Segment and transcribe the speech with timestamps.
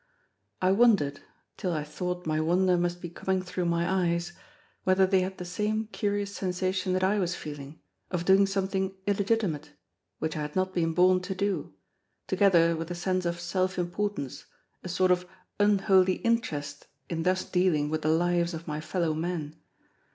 [0.63, 1.19] I wondered,
[1.57, 4.33] till I thought my wonder must be coming through my eyes,
[4.83, 9.73] whether they had the same curious sensation that I was feeling, of doing something illegitimate,
[10.17, 11.75] which I had not been born to do,
[12.25, 14.45] together with a sense of self importance,
[14.83, 15.29] a sort of
[15.59, 19.55] unholy interest in thus dealing with the lives of my fellow men.